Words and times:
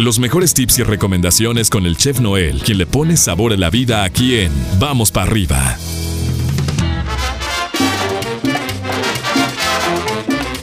Los 0.00 0.18
mejores 0.18 0.54
tips 0.54 0.78
y 0.78 0.82
recomendaciones 0.82 1.68
con 1.68 1.84
el 1.84 1.94
chef 1.94 2.20
Noel, 2.20 2.62
quien 2.62 2.78
le 2.78 2.86
pone 2.86 3.18
sabor 3.18 3.52
a 3.52 3.58
la 3.58 3.68
vida 3.68 4.02
aquí 4.02 4.38
en 4.38 4.50
Vamos 4.78 5.12
para 5.12 5.30
arriba. 5.30 5.76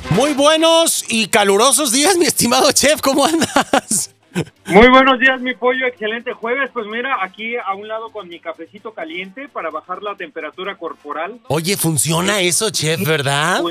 Muy 0.09 0.33
buenos 0.33 1.05
y 1.07 1.27
calurosos 1.27 1.91
días, 1.91 2.17
mi 2.17 2.25
estimado 2.25 2.71
chef, 2.71 2.99
¿cómo 2.99 3.25
andas? 3.25 4.11
Muy 4.65 4.87
buenos 4.87 5.19
días, 5.19 5.39
mi 5.39 5.53
pollo. 5.53 5.85
Excelente 5.85 6.33
jueves. 6.33 6.71
Pues 6.73 6.87
mira, 6.87 7.23
aquí 7.23 7.57
a 7.57 7.75
un 7.75 7.87
lado 7.87 8.09
con 8.09 8.27
mi 8.27 8.39
cafecito 8.39 8.95
caliente 8.95 9.47
para 9.49 9.69
bajar 9.69 10.01
la 10.01 10.15
temperatura 10.15 10.77
corporal. 10.77 11.39
Oye, 11.47 11.77
funciona 11.77 12.39
eso, 12.39 12.71
chef, 12.71 13.05
¿verdad? 13.05 13.61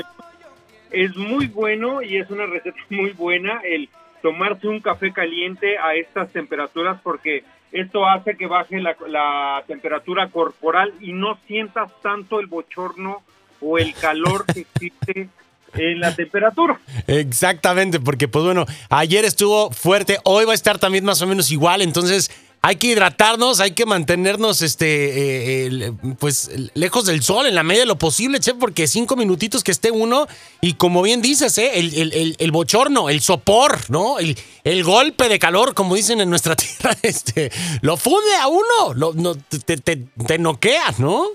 Es 0.91 1.13
muy 1.17 1.47
bueno 1.47 2.01
y 2.01 2.15
es 2.15 2.29
una 2.29 2.45
receta 2.45 2.79
muy 2.89 3.11
buena 3.11 3.59
el 3.69 3.89
tomarse 4.27 4.67
un 4.67 4.81
café 4.81 5.13
caliente 5.13 5.77
a 5.77 5.95
estas 5.95 6.29
temperaturas 6.33 6.99
porque 7.01 7.45
esto 7.71 8.05
hace 8.05 8.35
que 8.35 8.45
baje 8.45 8.81
la, 8.81 8.93
la 9.07 9.63
temperatura 9.65 10.27
corporal 10.27 10.93
y 10.99 11.13
no 11.13 11.39
sientas 11.47 11.89
tanto 12.03 12.41
el 12.41 12.47
bochorno 12.47 13.23
o 13.61 13.77
el 13.77 13.93
calor 13.93 14.45
que 14.45 14.59
existe 14.75 15.29
en 15.75 15.99
la 16.01 16.13
temperatura. 16.13 16.77
Exactamente, 17.07 18.01
porque 18.01 18.27
pues 18.27 18.43
bueno, 18.43 18.65
ayer 18.89 19.23
estuvo 19.23 19.71
fuerte, 19.71 20.17
hoy 20.25 20.43
va 20.43 20.51
a 20.51 20.55
estar 20.55 20.77
también 20.77 21.05
más 21.05 21.21
o 21.21 21.27
menos 21.27 21.49
igual, 21.49 21.81
entonces 21.81 22.29
hay 22.67 22.75
que 22.75 22.87
hidratarnos, 22.87 23.61
hay 23.61 23.71
que 23.71 23.85
mantenernos 23.85 24.61
este 24.61 25.67
eh, 25.67 25.93
pues 26.19 26.51
lejos 26.73 27.05
del 27.05 27.23
sol 27.23 27.45
en 27.45 27.55
la 27.55 27.63
medida 27.63 27.83
de 27.83 27.87
lo 27.87 27.97
posible, 27.97 28.41
chef, 28.41 28.57
porque 28.59 28.87
cinco 28.87 29.15
minutitos 29.15 29.63
que 29.63 29.71
esté 29.71 29.89
uno 29.89 30.27
y 30.59 30.73
como 30.73 31.01
bien 31.01 31.21
dices, 31.21 31.57
¿eh? 31.59 31.71
el, 31.77 32.51
bochorno, 32.51 33.07
el 33.07 33.21
sopor, 33.21 33.89
¿no? 33.89 34.19
El, 34.19 34.35
el, 34.65 34.83
golpe 34.83 35.29
de 35.29 35.39
calor, 35.39 35.75
como 35.75 35.95
dicen 35.95 36.19
en 36.19 36.29
nuestra 36.29 36.55
tierra, 36.57 36.93
este, 37.03 37.51
lo 37.81 37.95
funde 37.95 38.35
a 38.35 38.49
uno, 38.49 38.93
lo, 38.95 39.13
no, 39.13 39.35
te, 39.35 39.77
te, 39.77 39.95
te 39.95 40.37
noquea, 40.37 40.93
¿no? 40.99 41.25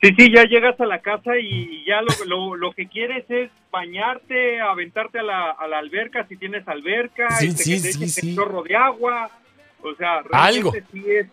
Sí, 0.00 0.08
sí, 0.16 0.32
ya 0.34 0.44
llegas 0.44 0.80
a 0.80 0.86
la 0.86 1.00
casa 1.00 1.36
y 1.38 1.84
ya 1.86 2.00
lo, 2.00 2.56
lo, 2.56 2.72
que 2.72 2.86
quieres 2.86 3.26
es 3.28 3.50
bañarte, 3.70 4.58
aventarte 4.58 5.18
a 5.18 5.22
la, 5.22 5.50
a 5.50 5.68
la 5.68 5.76
alberca 5.76 6.26
si 6.26 6.38
tienes 6.38 6.66
alberca, 6.66 7.28
sí, 7.32 7.48
este, 7.48 7.92
sí, 7.92 8.08
sí, 8.08 8.34
chorro 8.34 8.62
de 8.62 8.74
agua, 8.74 9.30
o 9.82 9.94
sea, 9.96 10.22
algo. 10.32 10.72
Sí 10.72 11.04
es, 11.08 11.26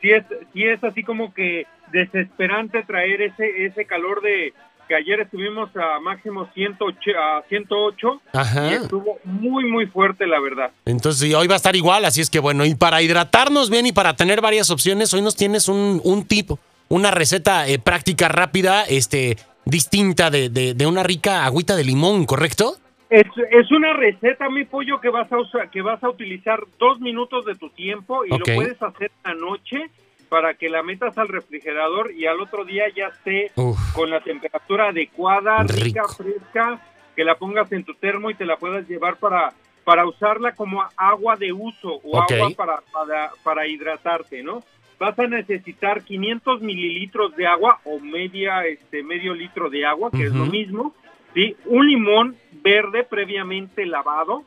sí 0.00 0.10
es, 0.10 0.24
sí 0.52 0.64
es 0.64 0.84
así 0.84 1.02
como 1.02 1.32
que 1.34 1.66
desesperante 1.92 2.82
traer 2.84 3.22
ese, 3.22 3.66
ese 3.66 3.84
calor 3.84 4.20
de 4.22 4.52
que 4.88 4.94
ayer 4.94 5.20
estuvimos 5.20 5.68
a 5.76 6.00
máximo 6.00 6.48
108, 6.54 7.10
a 7.18 7.42
108 7.48 8.22
Ajá. 8.32 8.70
y 8.70 8.74
estuvo 8.74 9.18
muy 9.24 9.70
muy 9.70 9.86
fuerte 9.86 10.26
la 10.26 10.40
verdad. 10.40 10.70
Entonces 10.86 11.34
hoy 11.34 11.46
va 11.46 11.54
a 11.54 11.56
estar 11.56 11.76
igual, 11.76 12.06
así 12.06 12.22
es 12.22 12.30
que 12.30 12.38
bueno, 12.38 12.64
y 12.64 12.74
para 12.74 13.02
hidratarnos 13.02 13.68
bien 13.68 13.84
y 13.86 13.92
para 13.92 14.16
tener 14.16 14.40
varias 14.40 14.70
opciones, 14.70 15.12
hoy 15.12 15.20
nos 15.20 15.36
tienes 15.36 15.68
un, 15.68 16.00
un 16.04 16.24
tipo 16.26 16.58
una 16.88 17.10
receta 17.10 17.68
eh, 17.68 17.78
práctica, 17.78 18.28
rápida, 18.28 18.84
este, 18.84 19.36
distinta 19.64 20.30
de, 20.30 20.48
de, 20.48 20.86
una 20.86 21.02
rica 21.02 21.44
agüita 21.44 21.76
de 21.76 21.84
limón, 21.84 22.24
¿correcto? 22.24 22.76
Es, 23.10 23.24
es, 23.50 23.70
una 23.70 23.94
receta, 23.94 24.50
mi 24.50 24.64
pollo, 24.64 25.00
que 25.00 25.08
vas 25.08 25.30
a 25.32 25.38
usar, 25.38 25.70
que 25.70 25.80
vas 25.80 26.02
a 26.04 26.10
utilizar 26.10 26.62
dos 26.78 27.00
minutos 27.00 27.44
de 27.46 27.54
tu 27.54 27.70
tiempo 27.70 28.24
y 28.24 28.30
lo 28.30 28.44
puedes 28.44 28.80
hacer 28.82 29.10
anoche 29.24 29.90
para 30.28 30.54
que 30.54 30.68
la 30.68 30.82
metas 30.82 31.16
al 31.16 31.28
refrigerador 31.28 32.12
y 32.12 32.26
al 32.26 32.38
otro 32.40 32.66
día 32.66 32.84
ya 32.94 33.06
esté 33.06 33.50
con 33.94 34.10
la 34.10 34.20
temperatura 34.20 34.88
adecuada, 34.88 35.62
rica, 35.62 36.02
fresca, 36.06 36.82
que 37.16 37.24
la 37.24 37.36
pongas 37.36 37.72
en 37.72 37.84
tu 37.84 37.94
termo 37.94 38.28
y 38.28 38.34
te 38.34 38.44
la 38.44 38.58
puedas 38.58 38.86
llevar 38.86 39.16
para, 39.16 39.54
para 39.84 40.06
usarla 40.06 40.52
como 40.52 40.84
agua 40.96 41.36
de 41.36 41.50
uso 41.50 42.00
o 42.04 42.20
agua 42.20 42.50
para, 42.54 42.82
para, 42.92 43.30
para 43.42 43.66
hidratarte, 43.66 44.42
¿no? 44.42 44.62
vas 44.98 45.18
a 45.18 45.26
necesitar 45.26 46.02
500 46.02 46.60
mililitros 46.60 47.34
de 47.36 47.46
agua 47.46 47.80
o 47.84 48.00
media, 48.00 48.66
este, 48.66 49.02
medio 49.02 49.32
litro 49.34 49.70
de 49.70 49.86
agua, 49.86 50.10
que 50.10 50.24
es 50.24 50.32
lo 50.32 50.46
mismo, 50.46 50.94
¿sí? 51.38 51.56
Un 51.66 51.86
limón 51.86 52.36
verde 52.64 53.04
previamente 53.04 53.86
lavado, 53.86 54.42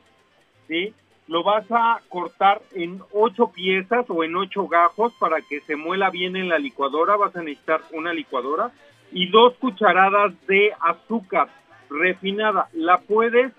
¿sí? 0.68 0.92
Lo 1.26 1.42
vas 1.42 1.64
a 1.70 2.02
cortar 2.10 2.60
en 2.72 3.00
ocho 3.12 3.50
piezas 3.50 4.04
o 4.08 4.22
en 4.24 4.36
ocho 4.36 4.68
gajos 4.68 5.14
para 5.18 5.40
que 5.40 5.60
se 5.60 5.76
muela 5.76 6.10
bien 6.10 6.36
en 6.36 6.50
la 6.50 6.58
licuadora. 6.58 7.16
Vas 7.16 7.34
a 7.34 7.42
necesitar 7.42 7.80
una 7.92 8.12
licuadora 8.12 8.72
y 9.10 9.30
dos 9.30 9.54
cucharadas 9.54 10.34
de 10.46 10.72
azúcar 10.80 11.48
refinada. 11.88 12.68
La 12.74 12.98
puedes 12.98 13.52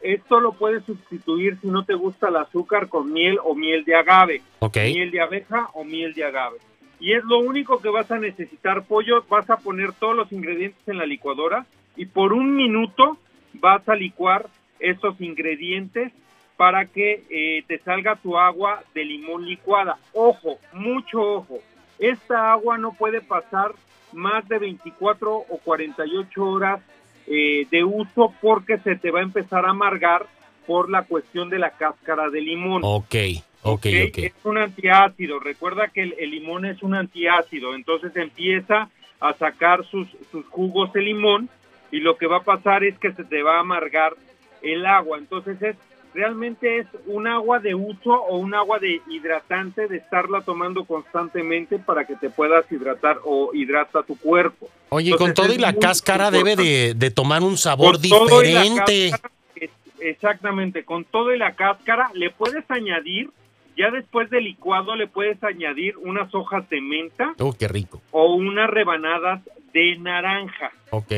esto 0.00 0.40
lo 0.40 0.54
puedes 0.54 0.84
sustituir 0.84 1.58
si 1.60 1.68
no 1.68 1.84
te 1.84 1.94
gusta 1.94 2.30
el 2.30 2.34
azúcar 2.34 2.88
con 2.88 3.12
miel 3.12 3.38
o 3.44 3.54
miel 3.54 3.84
de 3.84 3.94
agave. 3.94 4.42
Miel 4.74 5.12
de 5.12 5.20
abeja 5.20 5.68
o 5.74 5.84
miel 5.84 6.12
de 6.14 6.24
agave. 6.24 6.56
Y 6.98 7.12
es 7.12 7.22
lo 7.22 7.38
único 7.38 7.80
que 7.80 7.88
vas 7.88 8.10
a 8.10 8.18
necesitar, 8.18 8.84
pollo. 8.84 9.24
Vas 9.28 9.48
a 9.48 9.58
poner 9.58 9.92
todos 9.92 10.16
los 10.16 10.32
ingredientes 10.32 10.88
en 10.88 10.98
la 10.98 11.06
licuadora 11.06 11.64
y 11.96 12.06
por 12.06 12.32
un 12.32 12.54
minuto 12.56 13.18
vas 13.54 13.86
a 13.88 13.94
licuar 13.94 14.48
esos 14.80 15.20
ingredientes 15.20 16.12
para 16.56 16.86
que 16.86 17.24
eh, 17.30 17.64
te 17.66 17.78
salga 17.78 18.16
tu 18.16 18.38
agua 18.38 18.82
de 18.94 19.04
limón 19.04 19.46
licuada. 19.46 19.98
Ojo, 20.12 20.58
mucho 20.72 21.20
ojo. 21.20 21.58
Esta 21.98 22.52
agua 22.52 22.78
no 22.78 22.92
puede 22.92 23.20
pasar 23.20 23.72
más 24.12 24.46
de 24.48 24.58
24 24.58 25.34
o 25.36 25.58
48 25.64 26.44
horas 26.44 26.80
eh, 27.26 27.66
de 27.70 27.84
uso 27.84 28.34
porque 28.40 28.78
se 28.78 28.96
te 28.96 29.10
va 29.10 29.20
a 29.20 29.24
empezar 29.24 29.64
a 29.64 29.70
amargar 29.70 30.26
por 30.66 30.90
la 30.90 31.04
cuestión 31.04 31.48
de 31.50 31.58
la 31.58 31.70
cáscara 31.70 32.30
de 32.30 32.40
limón. 32.40 32.82
Ok, 32.84 33.14
ok, 33.62 33.86
ok. 34.08 34.18
Es 34.18 34.32
un 34.44 34.58
antiácido. 34.58 35.40
Recuerda 35.40 35.88
que 35.88 36.02
el, 36.02 36.30
limón 36.30 36.64
es 36.66 36.82
un 36.82 36.94
antiácido, 36.94 37.74
entonces 37.74 38.14
empieza 38.16 38.88
a 39.20 39.32
sacar 39.34 39.84
sus, 39.86 40.08
sus 40.30 40.46
jugos 40.46 40.92
de 40.92 41.02
limón 41.02 41.48
y 41.92 42.00
lo 42.00 42.16
que 42.16 42.26
va 42.26 42.38
a 42.38 42.42
pasar 42.42 42.82
es 42.82 42.98
que 42.98 43.12
se 43.12 43.22
te 43.22 43.42
va 43.42 43.58
a 43.58 43.60
amargar 43.60 44.14
el 44.62 44.84
agua. 44.86 45.18
Entonces 45.18 45.60
es 45.62 45.76
realmente 46.14 46.78
es 46.78 46.86
un 47.06 47.26
agua 47.26 47.58
de 47.58 47.74
uso 47.74 48.12
o 48.12 48.38
un 48.38 48.54
agua 48.54 48.78
de 48.78 49.00
hidratante 49.08 49.88
de 49.88 49.98
estarla 49.98 50.42
tomando 50.42 50.84
constantemente 50.84 51.78
para 51.78 52.04
que 52.04 52.16
te 52.16 52.30
puedas 52.30 52.70
hidratar 52.70 53.18
o 53.24 53.50
hidrata 53.54 54.02
tu 54.02 54.18
cuerpo. 54.18 54.68
Oye, 54.90 55.16
con 55.16 55.32
todo 55.34 55.52
y 55.52 55.58
la 55.58 55.74
cáscara 55.74 56.30
debe 56.30 56.56
de, 56.94 57.10
tomar 57.10 57.42
un 57.42 57.56
sabor 57.56 57.98
diferente. 57.98 59.12
exactamente, 60.00 60.84
con 60.84 61.04
todo 61.04 61.34
y 61.34 61.38
la 61.38 61.52
cáscara 61.54 62.10
le 62.14 62.30
puedes 62.30 62.70
añadir, 62.70 63.30
ya 63.76 63.90
después 63.90 64.28
del 64.28 64.44
licuado 64.44 64.96
le 64.96 65.06
puedes 65.06 65.42
añadir 65.42 65.96
unas 65.96 66.34
hojas 66.34 66.68
de 66.68 66.80
menta. 66.80 67.34
Oh, 67.38 67.54
qué 67.54 67.68
rico. 67.68 68.02
O 68.10 68.34
unas 68.34 68.68
rebanadas 68.68 69.40
de 69.72 69.96
naranja. 69.96 70.72
Ok 70.90 71.12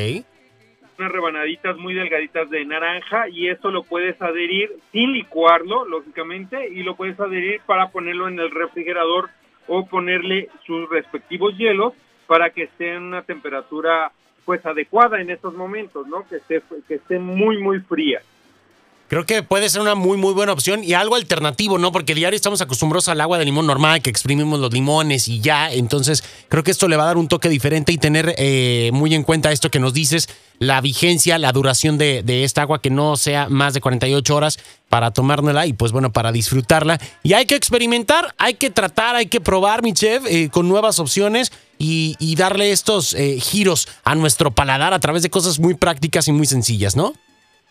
unas 0.99 1.12
rebanaditas 1.12 1.77
muy 1.77 1.94
delgaditas 1.94 2.49
de 2.50 2.65
naranja 2.65 3.28
y 3.28 3.49
esto 3.49 3.71
lo 3.71 3.82
puedes 3.82 4.21
adherir 4.21 4.71
sin 4.93 5.12
licuarlo, 5.12 5.84
lógicamente, 5.84 6.69
y 6.69 6.82
lo 6.82 6.97
puedes 6.97 7.19
adherir 7.19 7.60
para 7.66 7.88
ponerlo 7.88 8.28
en 8.28 8.38
el 8.38 8.50
refrigerador 8.50 9.31
o 9.66 9.87
ponerle 9.87 10.49
sus 10.66 10.88
respectivos 10.91 11.56
hielos 11.56 11.94
para 12.27 12.50
que 12.50 12.65
esté 12.65 12.94
en 12.94 13.03
una 13.04 13.22
temperatura 13.22 14.12
pues 14.44 14.65
adecuada 14.66 15.21
en 15.21 15.31
estos 15.31 15.54
momentos, 15.54 16.06
¿no? 16.06 16.27
Que 16.28 16.37
esté, 16.37 16.62
que 16.87 16.94
esté 16.94 17.19
muy, 17.19 17.59
muy 17.59 17.81
fría. 17.81 18.21
Creo 19.09 19.26
que 19.26 19.42
puede 19.42 19.69
ser 19.69 19.82
una 19.82 19.94
muy, 19.94 20.16
muy 20.16 20.32
buena 20.32 20.53
opción 20.53 20.82
y 20.82 20.94
algo 20.94 21.15
alternativo, 21.15 21.76
¿no? 21.78 21.92
Porque 21.92 22.15
diario 22.15 22.37
estamos 22.37 22.62
acostumbrados 22.62 23.09
al 23.09 23.20
agua 23.20 23.37
de 23.37 23.44
limón 23.44 23.66
normal, 23.66 24.00
que 24.00 24.09
exprimimos 24.09 24.59
los 24.59 24.72
limones 24.72 25.28
y 25.28 25.41
ya. 25.41 25.70
Entonces, 25.70 26.25
creo 26.48 26.65
que 26.65 26.70
esto 26.70 26.88
le 26.88 26.97
va 26.97 27.03
a 27.03 27.06
dar 27.06 27.19
un 27.19 27.28
toque 27.28 27.50
diferente 27.50 27.92
y 27.92 27.98
tener 27.98 28.34
eh, 28.38 28.91
muy 28.94 29.15
en 29.15 29.22
cuenta 29.22 29.53
esto 29.53 29.70
que 29.70 29.78
nos 29.78 29.92
dices, 29.92 30.31
la 30.59 30.81
vigencia, 30.81 31.38
la 31.38 31.53
duración 31.53 31.98
de, 31.98 32.44
esta 32.44 32.62
agua, 32.62 32.81
que 32.81 32.88
no 32.88 33.16
sea 33.16 33.48
más 33.50 33.75
de 33.75 33.82
48 33.82 34.34
horas 34.34 34.59
para 34.89 35.10
tomárnosla 35.10 35.66
y, 35.66 35.74
pues 35.74 35.92
bueno, 35.92 36.10
para 36.10 36.33
disfrutarla. 36.33 36.98
Y 37.22 37.34
hay 37.34 37.45
que 37.45 37.56
experimentar, 37.56 38.34
hay 38.39 38.54
que 38.54 38.71
tratar, 38.71 39.16
hay 39.16 39.27
que 39.27 39.41
probar, 39.41 39.83
mi 39.83 39.92
chef, 39.92 40.24
eh, 40.27 40.48
con 40.51 40.66
nuevas 40.66 40.98
opciones 40.98 41.53
y, 41.78 42.34
darle 42.36 42.72
estos 42.72 43.15
eh, 43.15 43.39
giros 43.39 43.86
a 44.03 44.15
nuestro 44.15 44.51
paladar 44.51 44.95
a 44.95 44.98
través 44.98 45.22
de 45.22 45.30
cosas 45.30 45.60
muy 45.60 45.74
prácticas 45.74 46.27
y 46.27 46.33
muy 46.33 46.47
sencillas, 46.47 46.97
¿no? 46.97 47.12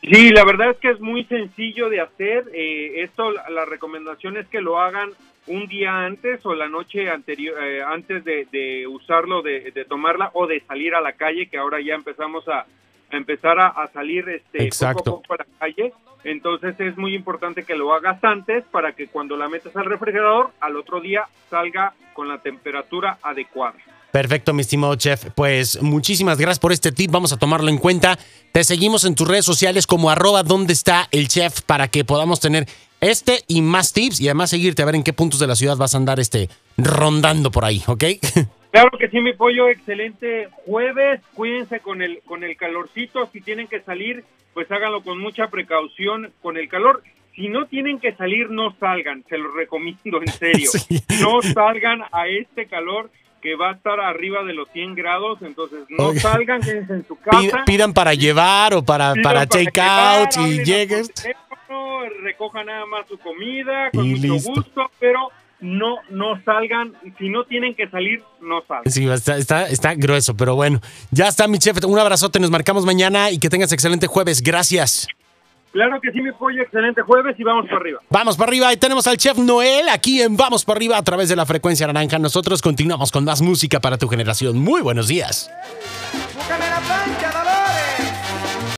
Sí, 0.04 0.32
la 0.32 0.44
verdad 0.44 0.72
es 0.72 0.78
que 0.78 0.90
es 0.90 1.00
muy 1.00 1.24
sencillo 1.26 1.90
de 1.90 2.02
hacer. 2.02 2.50
Eh, 2.54 3.04
esto, 3.04 3.32
la, 3.32 3.64
recomendación 3.64 4.36
es 4.36 4.48
que 4.48 4.60
lo 4.60 4.80
hagan 4.80 5.12
un 5.48 5.66
día 5.68 6.06
antes 6.06 6.46
o 6.46 6.54
la 6.54 6.68
noche 6.68 7.10
anterior, 7.10 7.56
eh, 7.64 7.82
antes 7.82 8.24
de, 8.26 8.86
usarlo, 8.88 9.42
de, 9.42 9.72
tomarla 9.88 10.32
o 10.34 10.46
de 10.46 10.60
salir 10.62 10.94
a 10.94 11.02
la 11.02 11.14
calle, 11.14 11.48
que 11.48 11.58
ahora 11.58 11.80
ya 11.80 11.96
empezamos 11.96 12.46
a, 12.50 12.66
empezar 13.12 13.60
a, 13.60 13.88
salir 13.94 14.28
este, 14.28 14.70
poco 14.70 15.00
a 15.00 15.04
poco 15.04 15.34
a 15.36 15.38
la 15.38 15.46
calle. 15.58 15.94
Entonces 16.26 16.78
es 16.80 16.98
muy 16.98 17.16
importante 17.16 17.64
que 17.64 17.76
lo 17.76 17.94
hagas 17.94 18.22
antes 18.24 18.66
para 18.66 18.94
que 18.94 19.08
cuando 19.08 19.38
la 19.38 19.48
metas 19.48 19.76
al 19.78 19.86
refrigerador, 19.86 20.52
al 20.60 20.76
otro 20.76 21.00
día 21.00 21.28
salga 21.50 21.94
con 22.14 22.28
la 22.28 22.40
temperatura 22.40 23.20
adecuada. 23.22 23.76
Perfecto, 24.14 24.54
mi 24.54 24.62
estimado 24.62 24.94
chef. 24.94 25.26
Pues 25.36 25.82
muchísimas 25.82 26.38
gracias 26.38 26.60
por 26.60 26.72
este 26.72 26.92
tip. 26.92 27.10
Vamos 27.10 27.34
a 27.34 27.38
tomarlo 27.38 27.70
en 27.70 27.80
cuenta. 27.80 28.20
Te 28.52 28.64
seguimos 28.64 29.06
en 29.06 29.16
tus 29.16 29.28
redes 29.28 29.44
sociales 29.44 29.88
como 29.88 30.12
arroba 30.12 30.44
donde 30.44 30.72
está 30.72 31.08
el 31.10 31.28
chef 31.28 31.62
para 31.62 31.88
que 31.88 32.06
podamos 32.06 32.40
tener 32.40 32.68
Este 33.02 33.40
y 33.48 33.64
más 33.64 33.92
tips 33.92 34.22
y 34.22 34.28
además 34.28 34.52
seguirte 34.52 34.84
a 34.84 34.86
ver 34.86 34.94
en 34.94 35.04
qué 35.04 35.14
puntos 35.14 35.40
de 35.40 35.48
la 35.48 35.56
ciudad 35.56 35.78
vas 35.78 35.96
a 35.96 35.98
andar 35.98 36.20
este, 36.20 36.48
rondando 36.78 37.50
por 37.50 37.66
ahí, 37.66 37.82
¿ok? 37.88 38.04
Claro 38.72 38.92
que 39.00 39.08
sí, 39.10 39.20
mi 39.20 39.34
pollo, 39.34 39.70
excelente 39.70 40.50
jueves. 40.66 41.22
Cuídense 41.34 41.80
con 41.80 42.04
el 42.04 42.22
con 42.26 42.44
el 42.44 42.56
calorcito. 42.56 43.30
Si 43.32 43.42
tienen 43.42 43.68
que 43.68 43.82
salir, 43.82 44.24
pues 44.54 44.72
háganlo 44.72 45.02
con 45.02 45.20
mucha 45.20 45.48
precaución 45.48 46.32
con 46.44 46.58
el 46.58 46.70
calor. 46.70 47.02
Si 47.36 47.50
no 47.50 47.66
tienen 47.66 48.00
que 48.00 48.14
salir, 48.14 48.52
no 48.52 48.76
salgan. 48.80 49.24
Se 49.28 49.40
los 49.40 49.56
recomiendo 49.56 50.22
en 50.22 50.32
serio. 50.34 50.70
No 51.20 51.42
salgan 51.42 52.02
a 52.12 52.28
este 52.28 52.68
calor 52.68 53.10
que 53.44 53.56
va 53.58 53.72
a 53.72 53.74
estar 53.74 54.00
arriba 54.00 54.42
de 54.46 54.54
los 54.54 54.70
100 54.72 54.96
grados, 54.96 55.40
entonces 55.42 55.80
no 55.90 56.14
salgan, 56.14 56.62
quédense 56.62 56.94
en 56.94 57.06
su 57.06 57.18
casa. 57.18 57.66
Pidan 57.66 57.94
para 57.94 58.14
llevar 58.14 58.74
o 58.74 58.84
para, 58.84 59.14
para 59.22 59.46
take 59.46 59.82
out 59.82 60.30
y 60.48 60.64
llegues. 60.64 61.12
recojan 62.22 62.68
nada 62.68 62.86
más 62.86 63.06
su 63.08 63.18
comida 63.18 63.92
con 63.92 64.10
mucho 64.10 64.36
gusto, 64.36 64.90
pero 64.98 65.30
no, 65.60 65.98
no 66.10 66.42
salgan. 66.46 66.94
Si 67.20 67.28
no 67.28 67.44
tienen 67.44 67.76
que 67.76 67.90
salir, 67.90 68.24
no 68.42 68.62
salgan. 68.66 68.90
Sí, 68.90 69.10
está, 69.10 69.36
está, 69.36 69.68
está 69.68 69.94
grueso, 69.94 70.38
pero 70.38 70.56
bueno. 70.56 70.80
Ya 71.12 71.28
está, 71.28 71.50
mi 71.50 71.60
chef. 71.60 71.84
Un 71.84 72.00
abrazote, 72.00 72.40
nos 72.40 72.50
marcamos 72.50 72.86
mañana 72.86 73.30
y 73.30 73.40
que 73.40 73.50
tengas 73.50 73.74
excelente 73.74 74.08
jueves. 74.08 74.42
Gracias. 74.42 75.08
Claro 75.74 76.00
que 76.00 76.12
sí, 76.12 76.22
mi 76.22 76.32
pollo, 76.32 76.62
excelente 76.62 77.02
jueves 77.02 77.36
y 77.40 77.44
vamos 77.44 77.66
para 77.66 77.78
arriba. 77.78 78.00
Vamos 78.12 78.38
para 78.38 78.50
arriba 78.50 78.72
y 78.72 78.78
tenemos 78.78 79.08
al 79.08 79.18
chef 79.18 79.40
Noel 79.40 79.90
aquí 79.90 80.22
en 80.22 80.38
Vamos 80.38 80.64
para 80.66 80.78
arriba 80.78 80.98
a 80.98 81.04
través 81.04 81.30
de 81.30 81.36
la 81.36 81.48
frecuencia 81.48 81.88
naranja. 81.88 82.20
Nosotros 82.20 82.62
continuamos 82.62 83.12
con 83.12 83.26
más 83.26 83.42
música 83.42 83.80
para 83.80 83.98
tu 83.98 84.08
generación. 84.08 84.60
Muy 84.60 84.82
buenos 84.82 85.08
días. 85.08 85.50
la 86.48 87.33